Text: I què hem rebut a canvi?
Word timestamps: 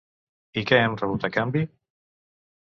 I 0.61 0.63
què 0.71 0.79
hem 0.85 0.95
rebut 1.01 1.27
a 1.29 1.31
canvi? 1.37 1.63